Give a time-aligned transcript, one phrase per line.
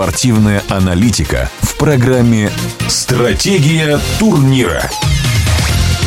[0.00, 2.50] Спортивная аналитика в программе
[2.88, 4.90] «Стратегия турнира».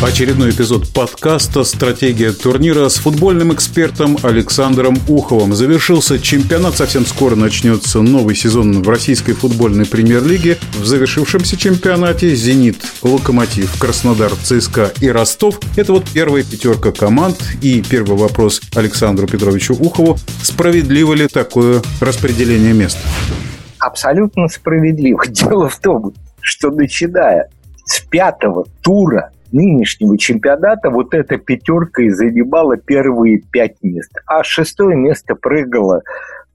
[0.01, 5.53] Очередной эпизод подкаста «Стратегия турнира» с футбольным экспертом Александром Уховым.
[5.53, 10.57] Завершился чемпионат, совсем скоро начнется новый сезон в российской футбольной премьер-лиге.
[10.79, 17.37] В завершившемся чемпионате «Зенит», «Локомотив», «Краснодар», «ЦСКА» и «Ростов»– это вот первая пятерка команд.
[17.61, 22.97] И первый вопрос Александру Петровичу Ухову– справедливо ли такое распределение мест?
[23.83, 25.23] Абсолютно справедливо.
[25.27, 27.49] Дело в том, что начиная
[27.85, 34.11] с пятого тура нынешнего чемпионата вот эта пятерка и занимала первые пять мест.
[34.25, 36.01] А шестое место прыгала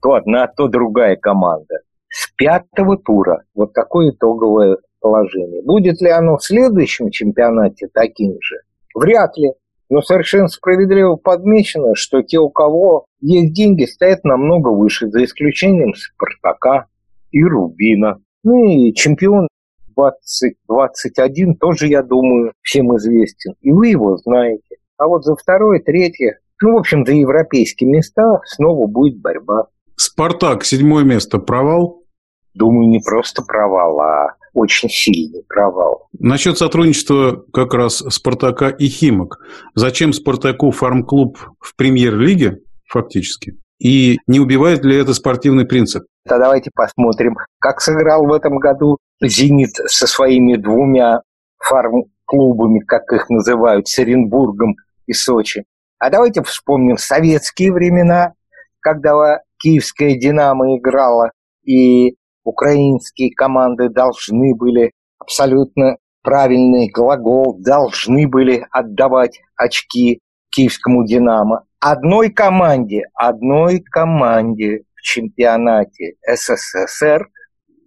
[0.01, 1.81] то одна, то другая команда.
[2.09, 5.61] С пятого тура вот такое итоговое положение.
[5.61, 8.55] Будет ли оно в следующем чемпионате таким же?
[8.95, 9.51] Вряд ли.
[9.91, 15.93] Но совершенно справедливо подмечено, что те, у кого есть деньги, стоят намного выше, за исключением
[15.95, 16.85] Спартака
[17.31, 18.17] и Рубина.
[18.43, 19.47] Ну и чемпион
[19.95, 23.55] 2021 тоже, я думаю, всем известен.
[23.61, 24.77] И вы его знаете.
[24.97, 29.67] А вот за второе, третье, ну, в общем, за европейские места снова будет борьба.
[29.95, 31.39] «Спартак» седьмое место.
[31.39, 32.03] Провал?
[32.53, 36.07] Думаю, не просто провал, а очень сильный провал.
[36.17, 39.39] Насчет сотрудничества как раз «Спартака» и «Химок».
[39.75, 43.53] Зачем «Спартаку» фарм-клуб в премьер-лиге, фактически?
[43.79, 46.03] И не убивает ли это спортивный принцип?
[46.25, 51.21] Да давайте посмотрим, как сыграл в этом году «Зенит» со своими двумя
[51.57, 54.75] фарм-клубами, как их называют, с Оренбургом
[55.07, 55.63] и Сочи.
[55.97, 58.33] А давайте вспомним советские времена,
[58.81, 61.31] когда киевская «Динамо» играла,
[61.63, 70.19] и украинские команды должны были абсолютно правильный глагол, должны были отдавать очки
[70.49, 71.65] киевскому «Динамо».
[71.81, 77.29] Одной команде, одной команде в чемпионате СССР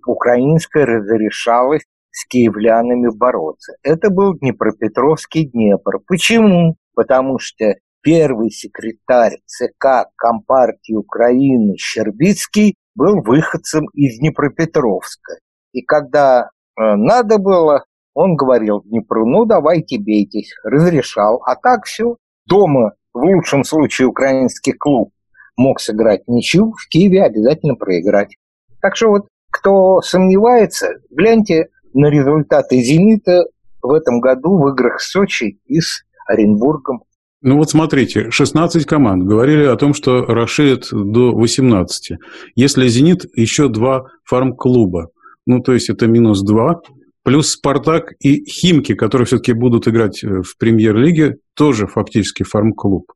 [0.07, 3.75] украинская разрешалась с киевлянами бороться.
[3.83, 5.99] Это был Днепропетровский Днепр.
[6.07, 6.77] Почему?
[6.95, 15.35] Потому что первый секретарь ЦК Компартии Украины Щербицкий был выходцем из Днепропетровска.
[15.73, 21.43] И когда э, надо было, он говорил Днепру, ну давайте бейтесь, разрешал.
[21.45, 22.17] А так все,
[22.47, 25.13] дома в лучшем случае украинский клуб
[25.57, 28.37] мог сыграть ничью, в Киеве обязательно проиграть.
[28.81, 33.45] Так что вот кто сомневается, гляньте на результаты «Зенита»
[33.83, 37.03] в этом году в играх с Сочи и с Оренбургом.
[37.43, 42.19] Ну вот смотрите, 16 команд говорили о том, что расширят до 18.
[42.55, 45.09] Если «Зенит» еще два фарм-клуба,
[45.45, 46.81] ну то есть это минус 2,
[47.25, 53.13] плюс «Спартак» и «Химки», которые все-таки будут играть в премьер-лиге, тоже фактически фарм-клуб.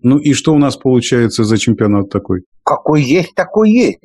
[0.00, 2.44] Ну и что у нас получается за чемпионат такой?
[2.62, 3.98] Какой есть, такой есть.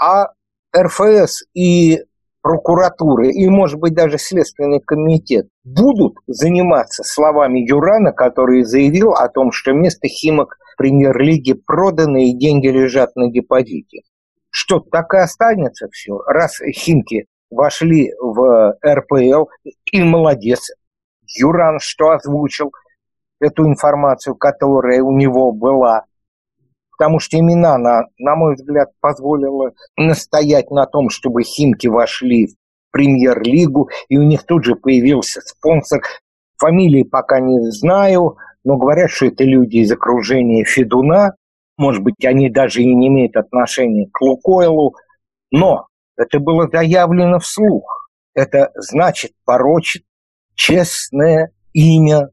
[0.00, 0.28] А
[0.76, 1.98] РФС и
[2.42, 9.52] прокуратура и, может быть, даже Следственный комитет будут заниматься словами Юрана, который заявил о том,
[9.52, 14.02] что место Химок в премьер-лиге продано и деньги лежат на депозите.
[14.50, 16.18] Что, так и останется все?
[16.26, 19.46] Раз Химки вошли в РПЛ,
[19.92, 20.60] и молодец.
[21.38, 22.72] Юран что озвучил
[23.40, 26.04] эту информацию, которая у него была
[27.00, 32.50] потому что именно она, на мой взгляд, позволила настоять на том, чтобы Химки вошли в
[32.92, 36.02] премьер-лигу, и у них тут же появился спонсор.
[36.58, 41.36] Фамилии пока не знаю, но говорят, что это люди из окружения Федуна.
[41.78, 44.94] Может быть, они даже и не имеют отношения к Лукойлу.
[45.50, 45.86] Но
[46.18, 48.10] это было заявлено вслух.
[48.34, 50.02] Это значит порочит
[50.54, 52.28] честное имя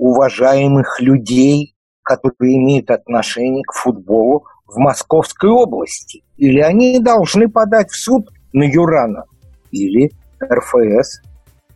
[0.00, 6.24] уважаемых людей, которые имеют отношение к футболу в Московской области.
[6.38, 9.24] Или они должны подать в суд на Юрана,
[9.70, 10.10] или
[10.42, 11.20] РФС,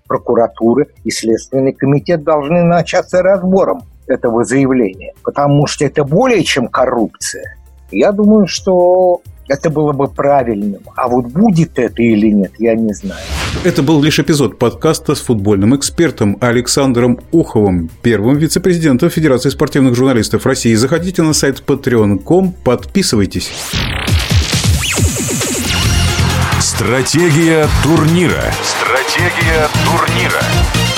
[0.08, 7.56] прокуратура и Следственный комитет должны начаться разбором этого заявления, потому что это более чем коррупция.
[7.90, 10.80] Я думаю, что это было бы правильным.
[10.96, 13.20] А вот будет это или нет, я не знаю.
[13.64, 20.46] Это был лишь эпизод подкаста с футбольным экспертом Александром Уховым, первым вице-президентом Федерации спортивных журналистов
[20.46, 20.74] России.
[20.74, 23.50] Заходите на сайт patreon.com, подписывайтесь.
[26.60, 28.42] Стратегия турнира.
[28.62, 30.93] Стратегия турнира.